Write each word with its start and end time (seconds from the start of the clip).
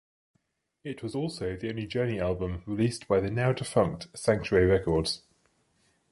It 0.83 1.03
was 1.03 1.13
also 1.13 1.55
the 1.55 1.69
only 1.69 1.85
Journey 1.85 2.19
album 2.19 2.63
released 2.65 3.07
by 3.07 3.19
the 3.19 3.29
now-defunct 3.29 4.07
Sanctuary 4.15 4.65
Records. 4.65 5.21